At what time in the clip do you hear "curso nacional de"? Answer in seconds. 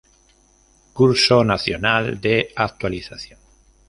0.93-2.49